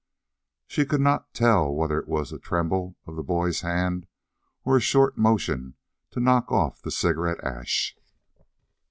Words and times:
She 0.65 0.83
could 0.83 0.99
not 0.99 1.31
tell 1.31 1.71
whether 1.71 1.99
it 1.99 2.07
was 2.07 2.31
a 2.33 2.39
tremble 2.39 2.95
of 3.05 3.15
the 3.15 3.21
boy's 3.23 3.61
hand 3.61 4.07
or 4.65 4.75
a 4.75 4.79
short 4.79 5.15
motion 5.15 5.75
to 6.09 6.19
knock 6.19 6.51
off 6.51 6.81
the 6.81 6.89
cigarette 6.89 7.43
ash. 7.43 7.95